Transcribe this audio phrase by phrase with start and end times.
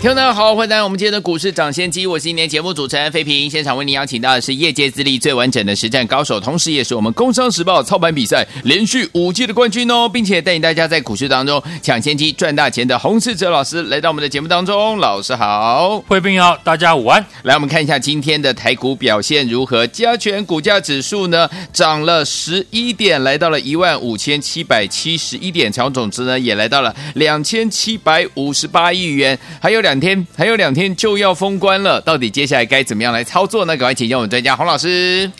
[0.00, 3.50] 听众大家好，欢迎来到我们今天的股市涨先机，我是今天节目主持人费平。
[3.50, 14.96] 现场为您邀请到的是业界资历最完整的实战高手，同时也是我们工商时报操盘比赛连续五届的冠军哦，并且带领大家在股市当中抢先机赚大钱的洪世哲老师来到我们的节目当中。
[14.98, 17.26] 老师好，费平好，大家午安。
[17.42, 19.84] 来，我们看一下今天的台股表现如何？
[19.88, 29.87] 加权股价指数呢涨了十一点，来到了一万五千七百七十一点，成交总值呢也来到了两千七百五十八亿元，还有两。
[29.88, 33.74] 两天还有两天就要封关了，到底接下来该怎么样来操作呢？
[33.74, 35.32] 赶快请教我们专家洪老师。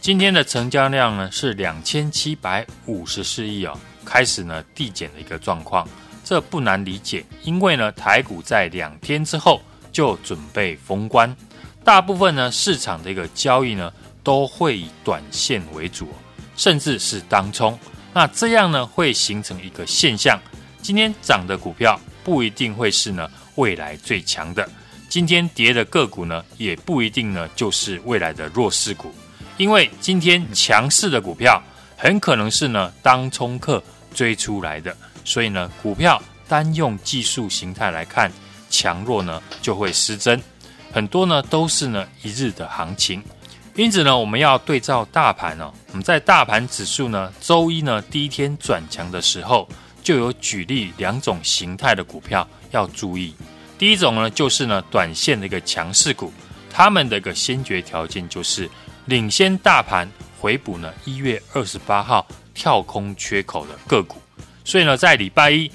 [0.00, 5.88] 今天的成交量呢是两千七百五十四亿哦，开始呢递减的一个状况，
[6.24, 9.62] 这不难理解，因为呢台股在两天之后
[9.92, 11.32] 就准备封关，
[11.84, 13.92] 大部分呢市场的一个交易呢
[14.24, 16.08] 都会以短线为主，
[16.56, 17.78] 甚至是当冲，
[18.12, 20.36] 那这样呢会形成一个现象，
[20.82, 23.30] 今天涨的股票不一定会是呢。
[23.56, 24.68] 未来最强的，
[25.08, 29.14] 今天跌的个股呢，也不一定呢，就是未来的弱势股，
[29.56, 31.62] 因为今天强势的股票
[31.96, 33.82] 很可能是呢当冲客
[34.14, 38.30] 追出来的，所以呢，股票单用技术形态来看，
[38.70, 40.42] 强弱呢就会失真，
[40.90, 43.22] 很多呢都是呢一日的行情，
[43.76, 49.68] 因此呢，我们要对照大盘哦，我们在大盘指数呢周一呢第一天转强的时候，
[50.02, 52.46] 就有举例两种形态的股票。
[52.72, 53.34] 要注意，
[53.78, 56.32] 第一种呢，就是呢，短线的一个强势股，
[56.70, 58.68] 他们的一个先决条件就是
[59.04, 64.16] 领先大盘回补呢一月二十八号跳空缺口的个股。
[64.64, 65.70] 所以呢，在礼拜一，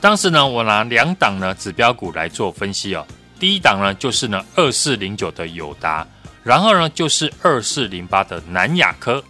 [0.00, 3.06] 当时呢，我拿两档呢指标股来做分析哦。
[3.38, 6.06] 第一档呢，就是呢二四零九的友达，
[6.42, 9.22] 然后呢就是二四零八的南亚科，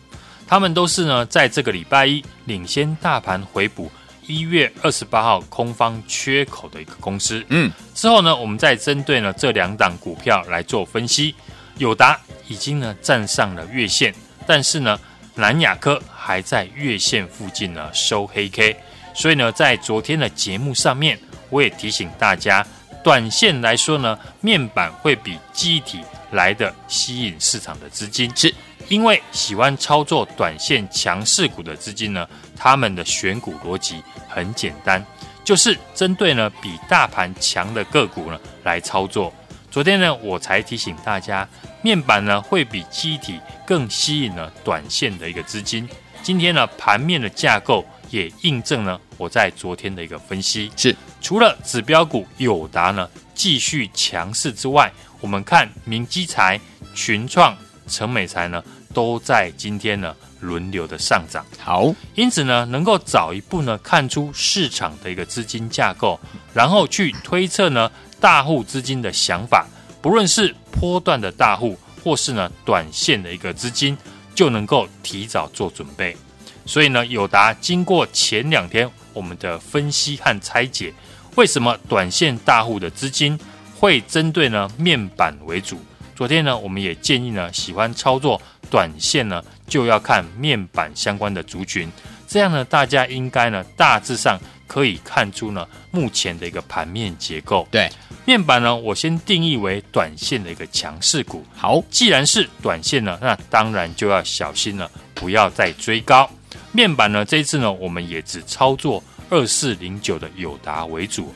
[0.47, 3.91] 他们都是呢在这个礼拜一领先大盘回补。
[4.31, 11.35] 一月二十八号空方缺口的一个公司，嗯，之后呢，我们再针对呢这两档股票来做分析。
[11.79, 14.15] 友达已经呢站上了月线，
[14.47, 14.99] 但是呢
[15.35, 18.77] 南亚科还在月线附近呢收黑 K，
[19.15, 21.19] 所以呢在昨天的节目上面，
[21.49, 22.67] 我也提醒大家，
[23.03, 26.01] 短线来说呢，面板会比机体
[26.33, 28.55] 来的吸引市场的资金，是
[28.91, 34.03] 因为喜欢操作短线强势股的资金呢，他们的选股逻辑。
[34.29, 35.05] 很简单，
[35.45, 39.33] 就是针对呢比大盘强的个股呢来操作。
[39.71, 41.49] 昨天呢，我才提醒大家，
[41.83, 45.89] 面板呢会比记忆体更吸引了短线的一个资金。
[46.21, 50.71] 今天呢，盘面的架构也印证了我在昨天的一个分析。
[50.77, 56.61] 是除了指标股友达呢继续强势之外，我们看明基材、
[56.95, 57.57] 群创、
[57.89, 58.63] 成美材呢
[58.93, 60.15] 都在今天呢。
[60.43, 66.19] 轮流的上涨，好，因此呢，能够早一步呢看出市场的一个资金架构，
[66.55, 69.67] 然后去推测呢大户资金的想法，
[70.01, 73.95] 不论是波段的大户，或是呢短线的一个资金，
[74.35, 76.17] 就能够提早做准备。
[76.65, 80.91] 所以呢，友达经过前两天我们的分析和拆解，
[81.35, 83.39] 为什么短线大户的资金
[83.79, 85.79] 会针对呢面板为主？
[86.17, 91.91] 昨天呢，我们也建议呢，喜欢操作短线呢，就要看面板相关的族群，
[92.29, 97.67] 这样呢，大家应该呢，大致上可以看出呢，目前的一个盘面结构。
[97.71, 97.91] 对，
[98.25, 101.45] 面板呢，我先定义为短线的一个强势股。
[101.55, 106.31] 好，既然是短线呢，那当然就要小心了，不要再追高。
[106.73, 111.35] 面板呢，这一次呢，我们也只操作二四零九的友达为主，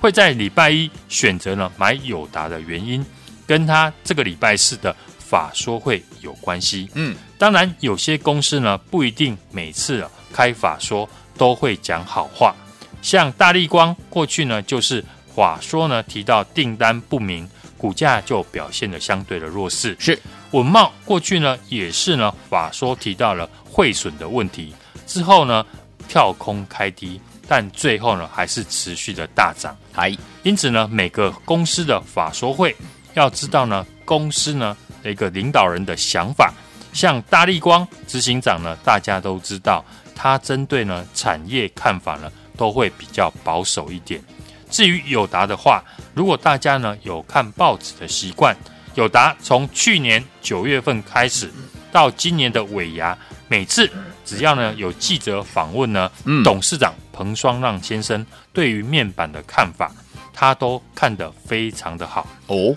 [0.00, 3.04] 会在礼拜一选择呢买友达的原因。
[3.44, 6.88] 跟他这个礼拜四的法说会有关系。
[6.94, 12.54] 嗯，当然有些公司呢不一定每次啊开法说都会讲好话，
[13.02, 15.04] 像大力光过去呢就是
[15.34, 19.96] 法说呢提到订单不明，股价就表现的相对的弱势。
[19.98, 20.18] 是
[20.52, 24.74] 稳茂过去呢也是呢法说提到了汇损的问题
[25.06, 25.64] 之后呢
[26.08, 29.76] 跳空开低，但最后呢还是持续的大涨。
[29.92, 32.74] 还因此呢每个公司的法说会。
[33.14, 36.52] 要知道呢，公司呢的一个领导人的想法，
[36.92, 39.84] 像大力光执行长呢，大家都知道，
[40.14, 44.22] 他针对呢产业看法呢都会比较保守一点。
[44.70, 45.82] 至于友达的话，
[46.14, 48.56] 如果大家呢有看报纸的习惯，
[48.94, 51.50] 友达从去年九月份开始
[51.90, 53.16] 到今年的尾牙，
[53.48, 53.90] 每次
[54.24, 59.92] 只要呢有记者访问呢，嗯董事长彭双浪先生对于面板的看法，
[60.32, 62.26] 他都看得非常的好。
[62.46, 62.74] 哦，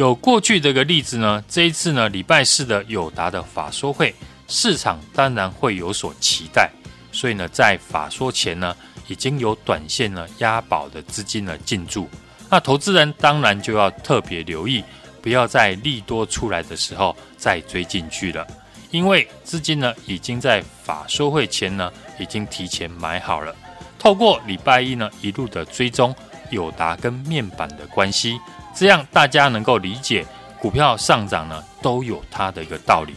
[0.00, 4.14] 有过去的个例子呢，这一次呢礼拜四的友达的法说会，
[4.48, 6.70] 市场当然会有所期待，
[7.12, 8.74] 所以呢在法说前呢，
[9.08, 12.08] 已经有短线呢押宝的资金呢进驻，
[12.48, 14.82] 那投资人当然就要特别留意。
[15.20, 18.46] 不要在利多出来的时候再追进去了，
[18.90, 23.54] 因为资金呢已经在法说会前呢已经提前买好了。
[23.98, 26.16] 透过礼拜一呢一路的追踪
[26.48, 28.40] 友达跟面板的关系，
[28.80, 30.24] 这样大家能够理解
[30.58, 33.14] 股票上涨呢都有它的一个道理。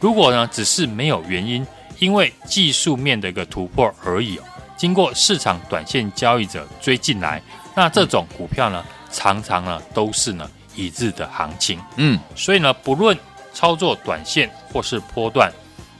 [0.00, 1.64] 如果呢只是没有原因，
[2.00, 4.40] 因为技术面的一个突破而已，
[4.76, 7.40] 经过市场短线交易者追进来，
[7.76, 10.50] 那这种股票呢常常呢都是呢。
[10.74, 13.16] 一致的行情，嗯，所以呢，不论
[13.52, 15.48] 操作短线或是波段，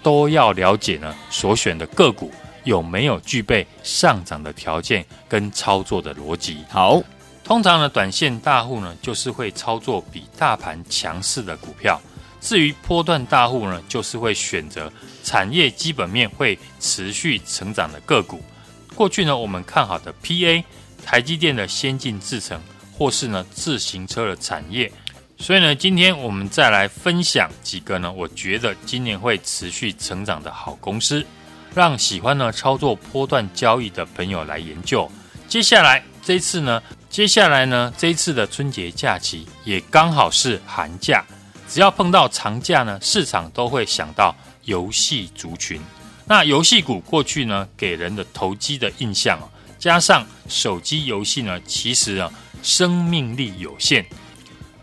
[0.02, 2.28] 都要了解呢所选的个股
[2.64, 6.64] 有没有具备上涨的条件跟操作的逻辑。
[6.68, 7.00] 好，
[7.44, 12.00] 通常呢，短线大户呢就是会操作比大盘强势的股票，
[12.40, 14.92] 至于波段大户呢，就是会选择
[15.22, 18.42] 产业基本面会持续成长的个股。
[18.96, 20.64] 过去呢，我们看好的 PA、
[21.04, 22.60] 台积电的先进制程。
[22.96, 24.88] 或是呢自行车的产业，
[25.36, 31.26] 所以呢，今天我们再来分享几个呢，我觉得今年会持续成长的好公司，
[31.74, 35.10] 让喜欢呢操作波段交易的朋友来研究。
[35.48, 36.80] 接下来这次呢，
[37.14, 41.24] 接下来呢这一次的春节假期也刚好是寒假，
[41.68, 44.34] 只要碰到长假呢，市场都会想到
[44.64, 45.80] 游戏族群。
[46.26, 49.38] 那游戏股过去呢给人的投机的印象，
[49.78, 52.28] 加上手机游戏呢，其实啊。
[52.64, 54.04] 生命力有限，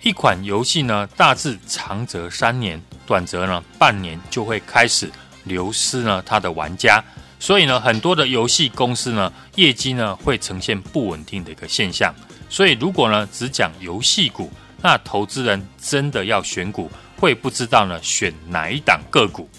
[0.02, 5.12] 一款游戏呢，大致长则三年，短则呢半年就会开始
[5.44, 7.04] 流失呢它的玩家，
[7.42, 12.14] 所以呢很多的游戏公司呢业绩呢会呈现不稳定的一个现象。
[12.48, 19.50] 所以如果呢只讲游戏股，那投资人真的要选股，会不知道呢选哪一档个股。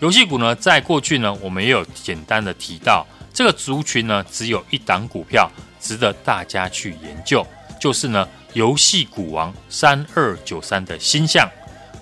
[0.00, 7.46] 游戏股呢在过去呢我们也有简单的提到，这个族群呢只有一档股票值得大家去研究。
[7.78, 11.46] 就是呢，游戏股王三二九三的鈊象，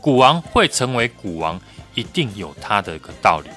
[0.01, 1.61] 股王会成为股王，
[1.97, 3.51] 一定有它的一个道理。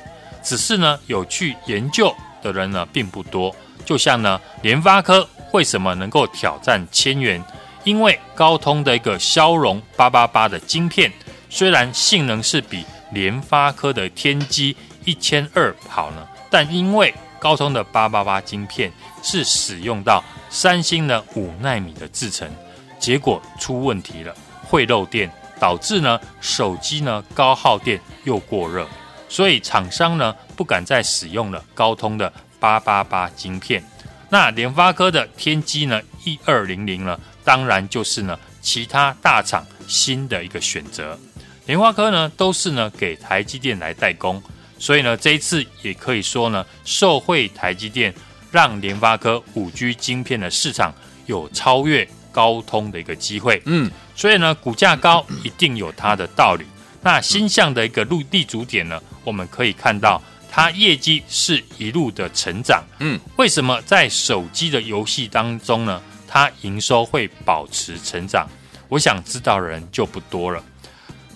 [0.47, 3.53] 只是呢，有去研究的人呢并不多。
[3.83, 7.43] 就像呢，联发科为什么能够挑战千元？
[7.83, 11.11] 因为高通的一个骁龙八八八的晶片，
[11.49, 14.73] 虽然性能是比联发科的天玑
[15.03, 18.89] 一千二好呢，但因为高通的八八八晶片
[19.21, 20.23] 是使用到。
[20.49, 22.49] 三星的五纳米的制程，
[22.97, 24.33] 结果出问题了，
[24.63, 25.29] 会漏电，
[25.59, 28.87] 导致呢手机呢高耗电又过热，
[29.29, 33.83] 所以厂商呢不敢再使用了高通的八八八晶片。
[34.29, 41.17] 那联发科的天玑呢一二零零呢，当然就是呢其他大厂新的一个选择。
[41.65, 44.41] 联发科呢都是呢给台积电来代工，
[44.77, 48.13] 所以呢这一次也可以说呢受惠台积电。
[48.49, 50.95] 让联发科五 G 晶片的市场
[51.25, 56.65] 有超越高通的一个机会，嗯，所以呢，股价高一定有它的道理。
[57.01, 68.47] 那新向的一个路立足点呢，我们可以看到它业绩是一路的成长，嗯，为什么在手机的游戏当中呢，它营收会保持成长？
[68.87, 70.63] 我想知道的人就不多了。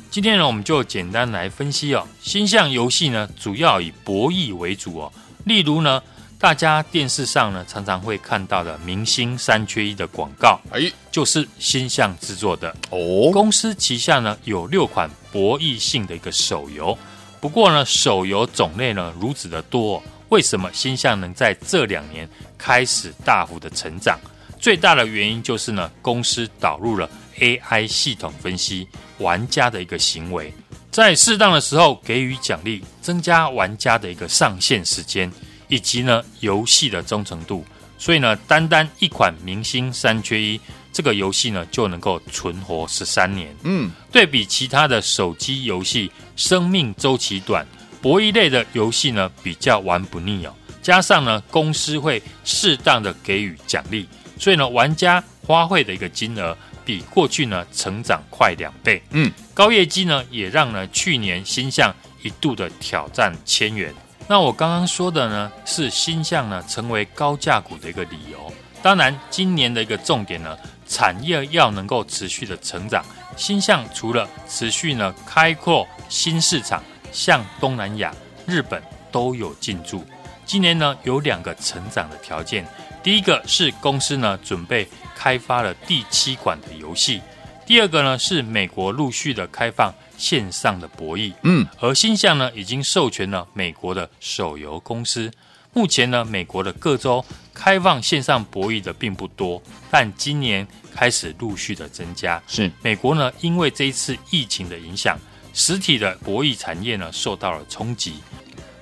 [0.10, 5.12] 今天呢，我们就简单来分析哦，星象游戏呢，主要以博弈为主哦，
[5.44, 6.02] 例如呢。
[6.42, 13.30] 大家电视上呢常常会看到的明星三缺一的广告，哎，就是星象制作的哦。
[13.32, 16.98] 公司旗下呢有六款博弈性的一个手游，
[17.42, 24.18] 不过呢手游种类呢如此的多，为什么星象能在这两年开始大幅的成长？
[24.60, 30.54] 最大的原因就是呢公司导入了 AI 系统分析玩家的一个行为，
[30.92, 35.30] 在适当的时候给予奖励，增加玩家的一个上线时间。
[35.68, 37.64] 以及呢，游戏的忠诚度，
[37.98, 40.60] 所以呢，单单一款明星三缺一
[40.94, 43.56] 这个游戏呢，就能够存活十三年。
[43.64, 47.66] 嗯，对比其他的手机游戏，生命周期短，
[48.02, 50.54] 博弈类的游戏呢，比较玩不腻哦。
[50.82, 54.08] 加上呢，公司会适当的给予奖励，
[54.40, 59.02] 所以呢，玩家花费的一个金额比过去呢，成长快两倍。
[59.12, 63.94] 嗯，高业绩呢，也让呢，去年新象一度的挑战千元。
[64.28, 68.52] 那我刚刚说的呢，是新象呢成为高价股的一个理由。
[68.82, 70.58] 当然，今年的一个重点呢，
[70.92, 73.02] 产业要能够持续的成长。
[73.38, 76.84] 新象除了持续呢开阔新市场，
[77.14, 78.14] 向东南亚、
[78.46, 80.04] 日本都有进驻。
[80.46, 82.68] 今年呢，有两个成长的条件，
[83.02, 87.22] 第一个是公司呢准备开发了第七款的游戏，
[87.66, 91.32] 第二个呢是美国陆续的开放线上的博弈。
[91.44, 95.32] 嗯，而新象呢已经授权了美国的手游公司。
[95.74, 102.42] 目前呢，美国的各州开放线上博弈的并不多，但今年开始陆续的增加。
[102.48, 105.18] 是美国呢，因为这一次疫情的影响，
[105.54, 108.16] 实体的博弈产业呢受到了冲击。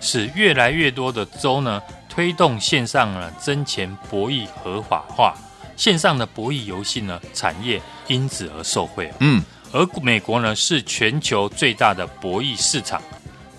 [0.01, 5.35] 使越来越多的州呢推动线上呢真钱博弈合法化，
[5.75, 9.11] 线上的博弈游戏呢产业因此而受惠。
[9.19, 13.01] 嗯，而美国呢是全球最大的博弈市场，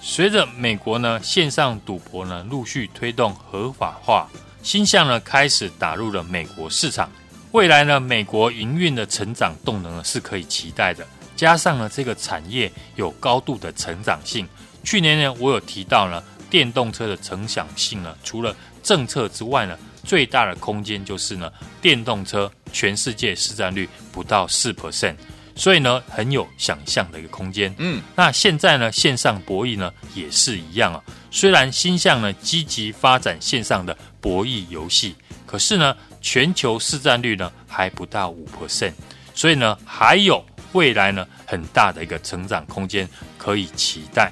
[0.01, 4.27] 随着美国呢线上赌博呢陆续推动合法化，
[4.65, 7.13] 鈊象呢开始打入了美国市场，
[7.53, 14.47] 未来呢美国营运的成长动能呢是可以期待的，加上呢这个产业有高度的成长性。
[14.85, 21.53] 去年呢，我有提到呢，电动车的成长性呢，除了政策之外呢，最大的空间就是呢，
[21.83, 25.17] 电动车全世界市占率不到四 percent，
[25.55, 27.75] 所以呢，很有想象的一个空间。
[27.79, 31.03] 嗯，那现在呢，线上博弈呢也是一样啊。
[31.31, 35.15] 虽然鈊象呢积极发展线上的博弈游戏，
[35.47, 38.93] 可是呢，全球市占率呢还不到五 percent，
[39.35, 43.09] 所以呢，还有未来呢很大的一个成长空间
[43.39, 44.31] 可以期待。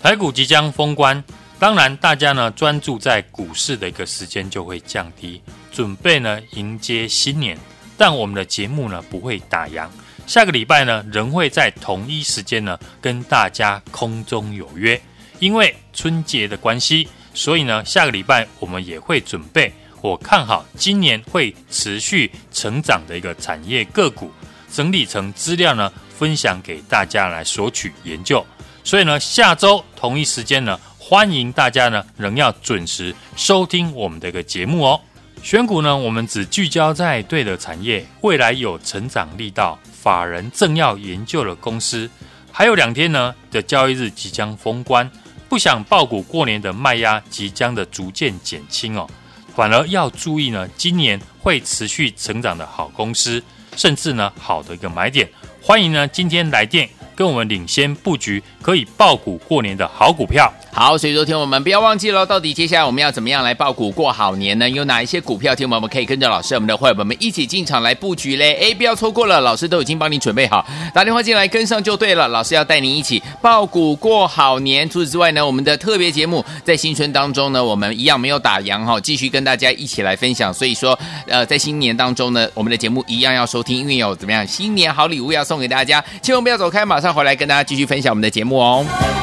[0.00, 1.22] 台股即将封关，
[1.58, 7.56] 当然大家呢专注在股市的一个时间就会降低，准备呢迎接新年。
[7.96, 9.86] 但我们的节目呢不会打烊，
[10.26, 15.00] 下个礼拜呢仍会在同一时间呢跟大家空中有约。
[15.38, 19.72] 因为春节的关系，所以呢下个礼拜我们也会准备
[20.02, 24.32] 我看好今年会持续成长的一个产业个股，
[24.70, 28.44] 整理成资料呢分享给大家来索取研究。
[28.82, 35.00] 所以呢，下周同一时间呢，欢迎大家呢仍要准时收听我们的一个节目哦。
[35.40, 42.10] 选股呢，我们只聚焦在对的产业，未来有成长力道，法人正要研究的公司。
[42.50, 45.08] 还有两天呢的交易日即将封关，
[45.48, 49.08] 不想爆股过年的卖压即将的逐渐减轻哦，
[49.54, 53.42] 反而要注意呢，今年会持续成长的好公司，
[53.76, 55.28] 甚至呢好的一个买点。
[55.60, 56.88] 欢迎呢今天来电。
[57.22, 60.52] 跟我们领先布局可以爆股过年的好股票。
[60.72, 64.68] 好，所以说听我们不要忘记了，到底接下来我们要怎么样来爆股过好年呢？
[64.68, 68.54] 有哪一些股票，听我们可以跟着老师，我们的伙伴们一起进场来布局嘞？
[68.54, 72.26] 哎，不要错过了，老师都已经帮你准备好，打电话进来跟上就对了。
[72.28, 74.88] 老师要带你一起爆股过好年。
[74.88, 80.52] 除此之外呢，我们的特别节目在新春当中呢，我们一样没有打烊哈，继续跟大家一起来分享。
[80.52, 80.98] 所以说，
[81.28, 89.21] 呃，在新年当中呢，我们的节目一样要收听，因为有怎么样新年好礼物要送给大家，千万不要走开，马上回来跟大家继续分享我们的节目哦。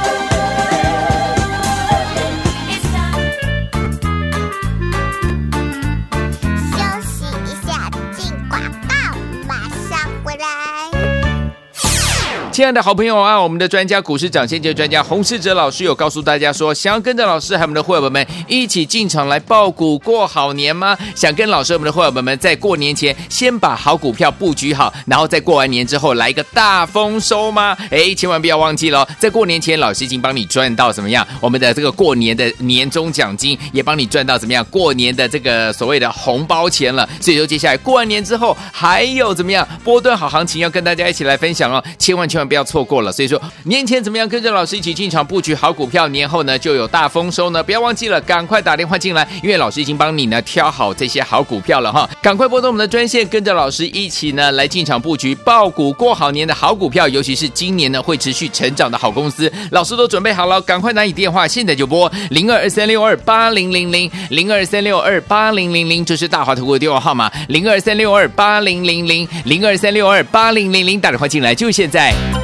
[12.59, 20.97] 亲爱的好朋友啊，我们的专家股市涨先机专家洪世哲老师有告诉大家说，想要跟着老师和我们的会员们一起进场来抱股过好年吗？
[21.15, 27.77] 想跟老师我们的会员们在过年前先把好股票布局好，然后在过完年之后来一个大丰收吗？
[27.91, 31.25] 哎，千万不要忘记了，在过年前老师已经帮你赚到怎么样？
[31.39, 34.65] 我们的这个过年的年终奖金也帮你赚到怎么样？
[34.69, 37.07] 过年的这个所谓的红包钱了。
[37.21, 39.65] 所以说接下来过完年之后还有怎么样？
[39.81, 42.48] 波段好行情要跟大家一起来分享哦，千万千万。
[42.49, 47.61] 不要错过了，所以说年前怎么样跟着老师一起进场布局好股票，年后呢就有大丰收呢？
[47.61, 72.38] 不要忘记了，赶快打电话进来，因为老师已经帮你呢挑好这些好股票了哈，赶快拨通我们的专线，跟着老师一起呢来进场布局爆股过好年的好股票，尤其是今年呢会持续成长的好公司，老师都准备好了，赶快拿起电话，现在就拨零二二三六二八零零零零二三六二八零零零，这是大华投顾的电话号码，零二三六二八零零零零二三六二八零零零，打电话进来就现在。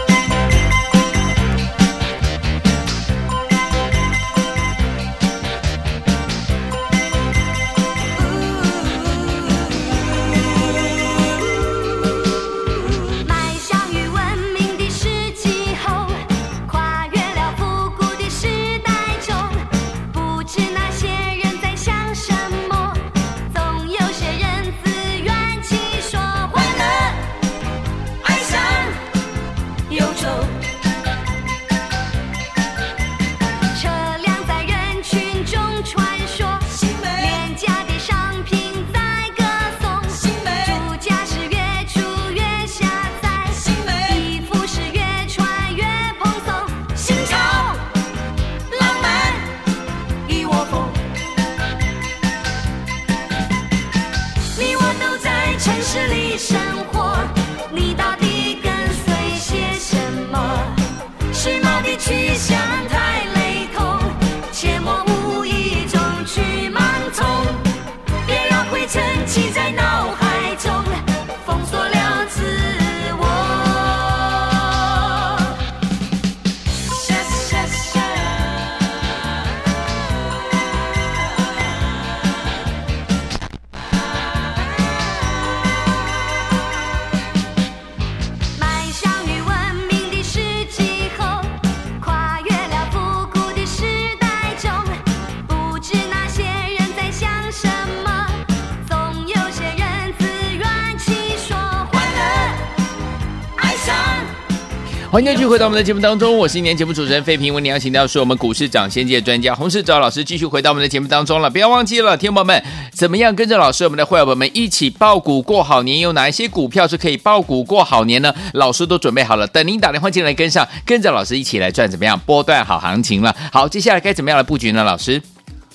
[105.15, 111.49] 欢迎继续回到我们的节目当中，我是今年节目主持人费平，为您邀请到是我们股市涨先界专家洪世哲老师，继续回到我们的节目当中了。
[111.49, 116.01] 不要忘记了，听众朋友们，怎么样跟着老师，我们的会员们一起爆股过好年？
[116.01, 118.35] 有哪一些股票是可以爆股过好年呢？
[118.55, 123.33] 老师都准备好了，等您打电话进来跟上，跟着老师一起来赚怎么样波段好行情了。
[123.53, 124.83] 好，接下来该怎么样来布局呢？
[124.83, 125.21] 老师，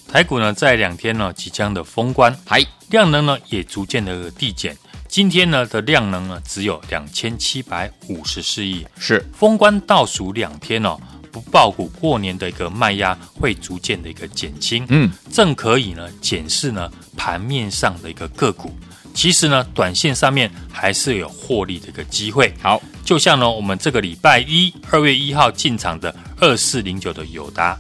[0.07, 4.77] 台股呢在两天呢即将的封关，还，量能呢也逐渐的递减。
[5.11, 10.97] 今天呢的量能呢只有两千七百五十四亿，是封关倒数两天哦，
[11.33, 18.73] 不爆股过年的一个卖压会逐渐的一个减轻，嗯，正可以呢检视呢盘面上的一个个股。
[19.13, 22.55] 其实呢，短线上面还是有获利的一个机会。
[22.63, 27.77] 好，就像呢我们这个礼拜一二月一号进场的二四零九的友达，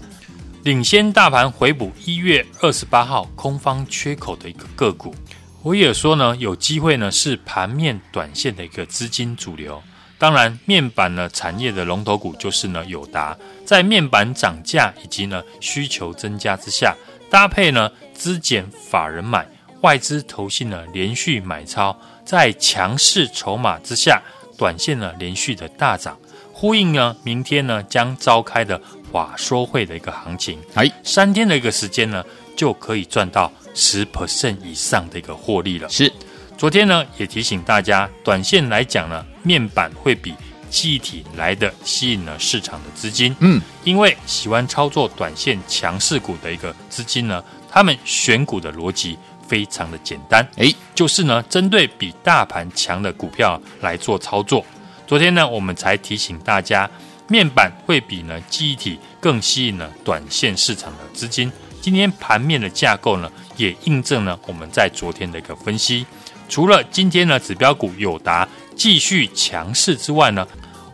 [0.64, 5.14] 领先大盘回补一月二十八号空方缺口的一个个股。
[5.62, 9.82] 我也说呢，有机会呢是盘面短线的一个资金主流。
[10.16, 13.36] 当然，面板呢产业的龙头股就是呢友达，
[13.66, 16.96] 在面板涨价以及呢需求增加之下，
[17.28, 19.46] 搭配呢资减法人买，
[19.82, 21.94] 外资投信呢连续买超，
[22.24, 24.22] 在强势筹码之下，
[24.56, 26.18] 短线呢连续的大涨，
[26.54, 28.80] 呼应呢明天呢将召开的
[29.12, 30.58] 法说会的一个行情。
[30.74, 32.24] 哎，三天的一个时间呢
[32.56, 35.88] 就可以赚到十 percent 以上的一个获利了。
[35.88, 36.12] 是，
[36.58, 40.34] 昨天呢也提醒大家，短线来讲呢，面板会比
[40.68, 43.34] 记忆体来的吸引了市场的资金。
[43.40, 54.64] 嗯，因为喜欢操作短线强势股的一个资金呢，他们选股的逻辑非常的简单，诶，就是呢针对比大盘强的股票来做操作。
[55.06, 56.88] 昨天呢我们才提醒大家，
[57.26, 61.50] 面板会比呢记忆体更吸引了短线市场的资金。
[61.80, 66.06] 今天盘面的架构呢，也印证了我们在昨天的一个分析。
[66.48, 70.46] 除了今天呢指标股友达继续强势之外呢，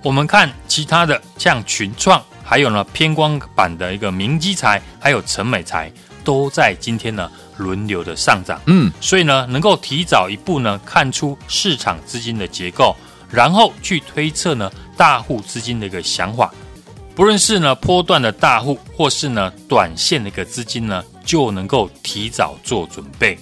[0.03, 5.90] 我们看其他的像群创，还有呢偏光板的一个明基材，还有成美材，
[6.22, 8.61] 都在今天呢轮流的上涨。
[8.66, 12.94] 嗯，所以呢能够提早一步呢看出市场资金的结构，
[13.31, 16.53] 然后去推测呢大户资金的一个想法。
[17.16, 23.38] 不论是呢波段的大户，或是呢短线的一个资金呢，就能够提早做准备。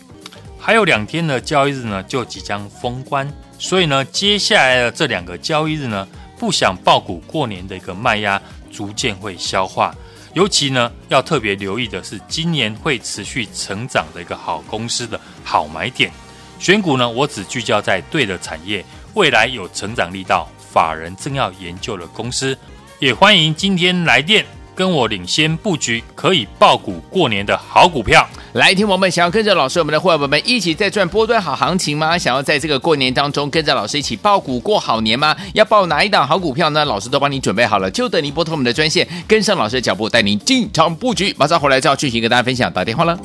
[0.60, 6.06] 还有两天的交易日呢，就即将封关，所以呢，接下来的这两个交易日呢，
[6.38, 9.92] 不想爆股过年的一个卖压逐渐会消化。
[10.34, 16.12] 尤其呢，要特别留意的是，今年会持续成长的一个好公司的好买点。
[16.60, 18.84] 选股呢，我只聚焦在对的产业，
[19.14, 22.56] 未来有成长力道，法人正要研究的公司。
[23.00, 28.26] 也欢迎今天来电跟我领先布局，可以爆股过年的好股票。
[28.54, 32.16] 来，听我们想要跟着老师，我们的伙伴们一起在赚波段好行情吗？
[32.16, 35.36] 想要在这个过年当中跟着老师一起爆股过好年吗？
[35.54, 36.84] 要抱哪一档好股票呢？
[36.84, 41.34] 老师都帮你准备好了，就等您拨通我们的专线，跟上老师的脚步，带您进场布局。
[41.36, 43.18] 马上回来就要继续跟大家分享，打电话了。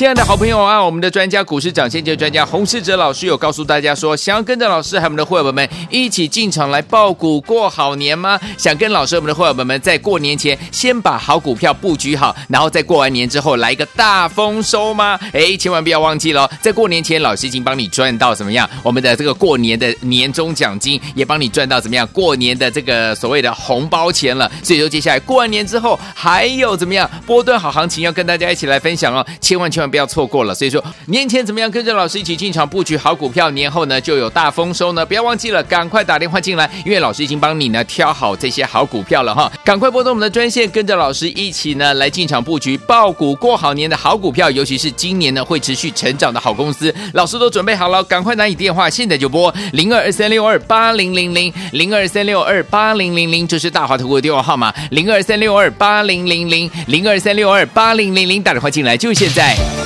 [0.00, 8.40] 亲爱的好朋友啊，我们的专家股市涨先机专家洪世哲老师有告诉大家说，想要跟着老师还有我们的会员们一起进场来抱股过好年吗？
[8.56, 15.20] 想跟老师我们的会员们在过年前先把好股票布局好，然后在过完年之后来一个大丰收吗？
[15.34, 18.66] 哎，千万不要忘记了，在过年前老师已经帮你赚到怎么样？
[18.82, 22.08] 我们的这个过年的年终奖金也帮你赚到怎么样？
[22.10, 24.50] 过年的这个所谓的红包钱了。
[24.62, 27.06] 所以说接下来过完年之后还有怎么样？
[27.26, 29.89] 波段好行情要跟大家一起来分享哦，千万千万。
[29.90, 30.54] 不要错过了。
[30.54, 35.04] 所以说，年前怎么样跟着老师一起进场布局好股票，年后呢就有大丰收呢？
[35.04, 39.50] 不要忘记了，赶快打电话进来，因为老师已经帮你呢挑好这些好股票了哈。
[39.64, 59.79] 赶快拨通我们的专线，跟着老师一起呢来进场布局爆股过好年的好股票，尤其是今年呢会持续成长的好公司，老师都准备好了，赶快拿起电话，现在就拨零二二三六二八零零零零二三六二八零零零，这是大华投顾的电话号码，零二三六二八零零零零二三六二八零零零，打电话进来就现在。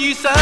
[0.00, 0.32] 遇上。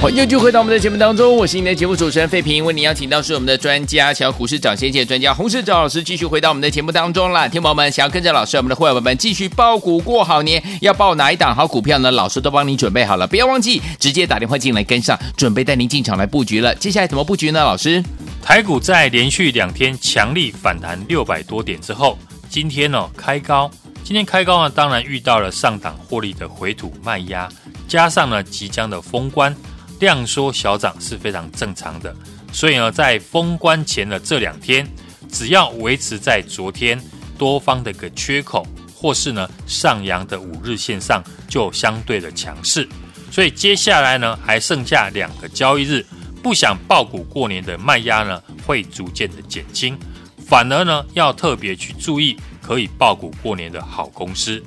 [0.00, 7.48] 欢迎继续回到我们的节目当中，我是你的节目主持人费平，为你邀请到是我们的专家，小股市涨先见专家洪士哲老师，继续回到我们的节目当中了。
[7.48, 12.10] 听众朋友们，想要跟着老师，我们的会员们继续抱股过好年，要报哪一档好股票呢？
[12.10, 16.74] 老师都帮你准备好了，不要忘记直接打电话进来跟上，准备带您进场来布局了。
[16.74, 17.60] 接下来怎么布局呢？
[17.60, 18.04] 老师，
[18.42, 22.18] 台股在连续两天强力反弹六百多点之后，
[22.54, 23.68] 今天呢、哦、开高，
[24.04, 27.48] 今天开高呢，当然遇到了上档获利的回吐卖压，
[27.88, 29.52] 加上呢即将的封关。
[29.98, 32.14] 量缩小涨是非常正常的，
[32.52, 34.86] 所以呢，在封关前的这两天，
[35.32, 36.96] 只要维持在昨天
[37.36, 38.64] 多方的一个缺口，
[38.94, 42.88] 或是呢上扬的五日线上，就相对的强势。
[43.32, 46.06] 所以接下来呢，还剩下两个交易日，
[46.40, 49.98] 不想爆股过年的卖压呢，会逐渐的减轻，
[50.46, 54.62] 反而呢，要特别去注意可以爆股过年的好公司。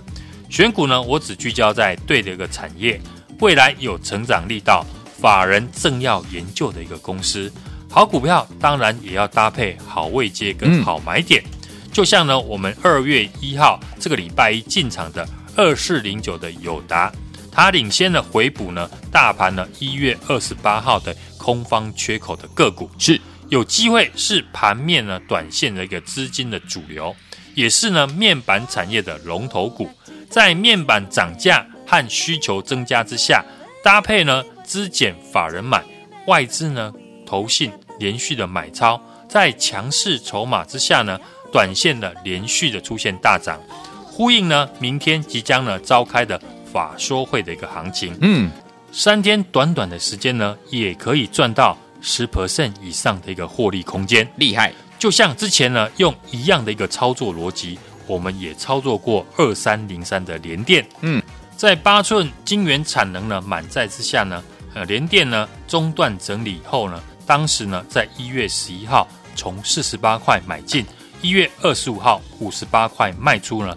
[0.49, 2.99] 选股呢，我只聚焦在对的一个产业，
[3.39, 4.85] 未来有成长力道。
[5.19, 7.51] 法人正要研究的一个公司，
[7.89, 11.43] 好股票当然也要搭配好位阶跟好买点。
[11.43, 17.11] 嗯、就像呢，我们二月一号这个礼拜一进场的二四零九的友达，
[17.51, 27.15] 它领先了回补呢大盘呢一月二十八号的空方缺口的个股，是有机会是盘面呢短线的一个资金的主流，
[27.55, 29.89] 也是呢面板产业的龙头股，
[30.29, 33.43] 在面板涨价和需求增加之下，
[33.83, 34.43] 搭配呢。
[34.67, 35.81] 资减法人买，
[36.25, 36.91] 外资呢
[37.25, 41.17] 投信连续的买超，在强势筹码之下呢，
[41.53, 43.57] 短线的连续的出现大涨，
[44.03, 46.37] 呼应呢明天即将呢召开的
[46.69, 48.13] 法说会的一个行情。
[48.19, 48.51] 嗯，
[48.91, 54.73] 三天短短的时间呢，也可以赚到十 percent 以上的一个获利空间，厉害！
[54.99, 60.87] 就像之前呢用一样的一个操作逻辑，我们也操作过二三零三的联电。
[61.01, 61.21] 嗯，
[61.55, 64.43] 在八寸晶圆产能呢满载之下呢。
[64.73, 70.85] 呃，联电呢中断整理后呢，当时呢在一月十一号从四十八块买进，
[71.21, 73.75] 一月二十五号五十八块卖出呢，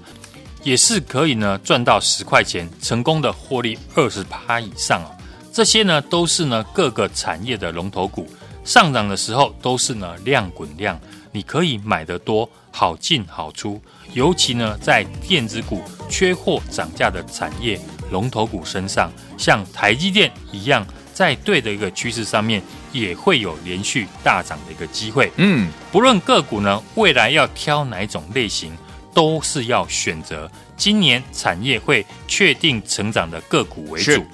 [0.63, 5.17] 也是可以呢赚到十块钱，成功的获利二十趴以上哦。
[5.53, 8.27] 这些呢都是呢各个产业的龙头股，
[8.65, 10.99] 上涨的时候都是呢量滚量，
[11.33, 13.81] 你可以买得多，好进好出。
[14.13, 17.81] 尤其呢在电子股缺货涨价的产业。
[18.11, 19.09] 龙头股身上，
[19.39, 20.85] 像台积电一样，
[21.15, 22.61] 在对的一个趋势上面，
[22.91, 25.31] 也会有连续大涨的一个机会。
[25.37, 28.77] 嗯，不论个股呢，未来要挑哪种类型，
[29.15, 34.25] 都是要选择今年产业会确定成长的个股为主。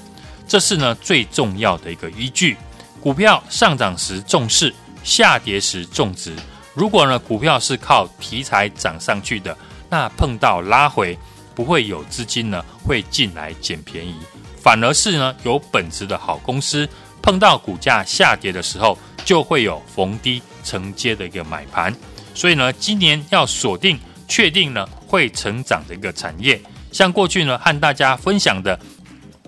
[0.46, 2.56] 这是呢最重要的一个依据。
[3.00, 6.34] 股票上涨时重视，下跌时重质。
[6.74, 9.56] 如果呢股票是靠题材涨上去的，
[9.88, 11.18] 那碰到拉回。
[11.54, 14.14] 不会有资金呢会进来捡便宜，
[14.60, 16.86] 反而是呢有本质的好公司
[17.22, 21.96] 碰到股价下跌的时候，就会有逢低承接的一个买盘。
[22.34, 26.60] 所以呢，今年要锁定确定呢会成长的一个产业，
[26.92, 28.78] 像过去呢和大家分享的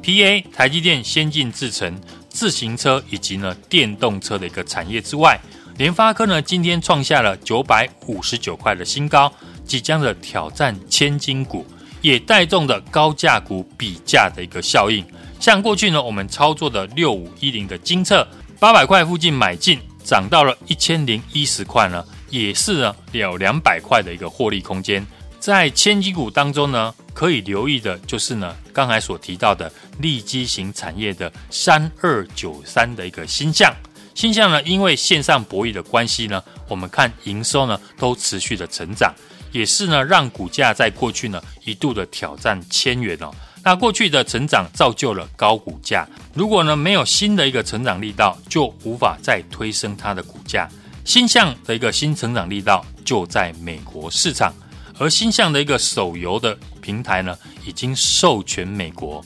[0.02, 5.38] PA 台积电先进制程、自行车以及呢电动车的一个产业之外，
[5.76, 9.32] 联发科呢今天创下了九百五十九块的新高，
[9.64, 11.66] 即将的挑战千金股。
[12.00, 15.04] 也带动的高价股比价的一个效应，
[15.40, 18.24] 像过去呢，我们操作的六五一零的精测，
[18.60, 25.04] 八百块附近买进，涨到了一千零一十块呢，也是呢有两百块的一个获利空间。
[25.40, 33.74] 在千金股当中呢，可以留意的就是呢，刚才所提到的利基型产业的三二九三的一个新象，
[34.14, 39.12] 新象呢，因为线上博弈的关系呢，我们看营收呢都持续的成长。
[39.50, 43.34] 也是呢，让股价在过去呢一度的挑战千元哦。
[43.64, 50.70] 那过去的成长造就了高股价，如果呢没有新的一个成长力道，就无法再推升它的股价。
[51.04, 54.54] 新象的一个新成长力道就在美国市场，
[54.98, 59.24] 而新象的一个手游的平台呢，已经授权美国。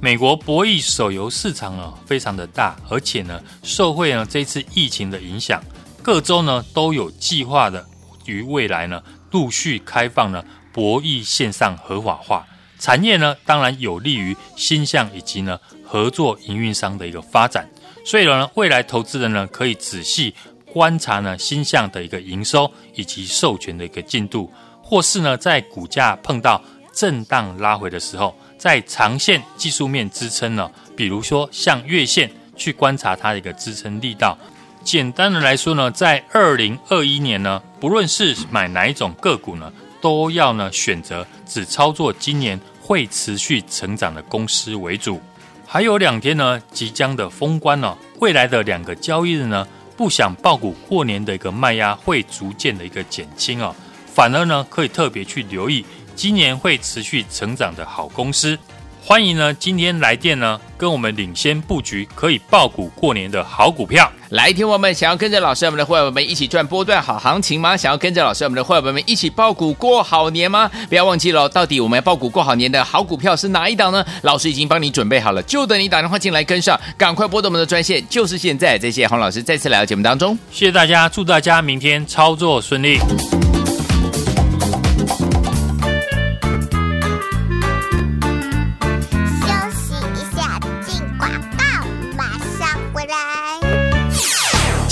[0.00, 5.62] 美国博弈手游市场啊，非常的大，而且呢，受惠呢这次疫情的影响，
[6.02, 7.86] 各州呢都有计划的
[8.26, 9.02] 于未来呢。
[9.30, 12.46] 陆续开放了博弈线上合法化
[12.78, 17.68] 产业呢，当然有利于新象以及呢合作营运商的一个发展。
[18.04, 20.32] 所以呢，未来投资人呢可以仔细
[20.66, 24.52] 观察呢新象的一个营收以及授权的一个进度，
[24.84, 34.38] 或是呢在股价碰到震荡拉回的时候，在长线技术面支撑呢，比如说像月线去观察它的一个支撑力道。
[34.84, 45.20] 简单的来说呢，在二零二一年呢，不论是买哪一种个股呢，都要呢选择只操作今年会持续成长的公司为主。
[45.66, 49.66] 还有两天呢，即将的封关呢，未来的两个交易日呢，
[49.96, 53.74] 不想爆股过年的一个卖压会逐渐的一个减轻哦，
[54.14, 58.56] 反而呢可以特别去留意今年会持续成长的好公司。
[59.06, 64.10] 欢迎呢，今天来电呢，跟我们领先布局可以爆股过年的好股票。
[64.30, 67.76] 来，听我们想要跟着老师我们的会员们一起赚波段好行情吗？
[67.76, 70.70] 想要跟着老师我们的会员们一起爆股过好年吗？
[70.88, 74.02] 不要忘记了，到底我们要爆股过好年的好股票是哪一档呢？
[74.22, 78.78] 老师已经帮你准备好了，就等你打电话进来跟上，赶快拨动我们的专线，就是现在。
[78.78, 82.98] 谢谢洪老师再次来到节目当中，谢谢大家，祝大家明天操作顺利。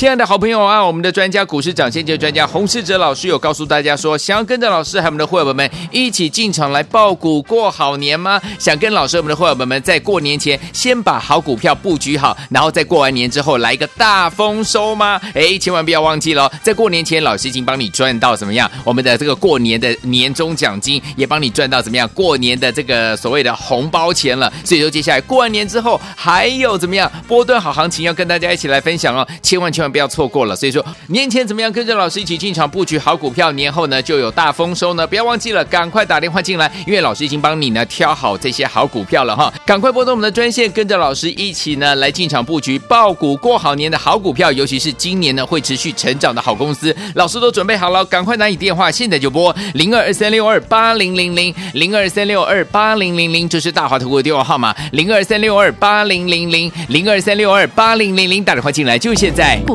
[0.02, 8.42] 亲爱的好朋友啊，我们的专家股市涨先机专家洪世哲老师有告诉大家说，想要跟着老师和我们的会员们一起进场来抱股过好年吗？
[8.58, 15.20] 想跟老师我们的会员们在过年前先把好股票布局好，然后在过完年之后来一个大丰收吗？
[15.34, 18.68] 哎，千万不要忘记了，在过年前老师已经帮你赚到怎么样？
[18.82, 22.10] 我们的这个过年的年终奖金也帮你赚到怎么样？
[22.12, 24.52] 过年的这个所谓的红包钱了。
[24.64, 27.08] 所以说接下来过完年之后还有怎么样？
[27.28, 29.91] 波段好行情要跟大家一起来分享哦，千万千万。
[29.92, 35.06] 不要错过了，所以说年前怎么样跟着老师一起进场布局好股票，年后呢就有大丰收呢。
[35.06, 39.52] 不要忘记了，赶快打电话进来，因为老师已经帮你呢挑好这些好股票了哈。
[39.66, 59.60] 赶快拨通我们的专线，跟着老师一起呢来进场布局爆股过好年的好股票，尤其是今年呢会持续成长的好公司，老师都准备好了，赶快拿起电话，现在就拨零二二三六二八零零零零二三六二八零零零，这是大华投顾的电话号码零二三六二八零零零零二三六二八零零零，打电话进来就现在。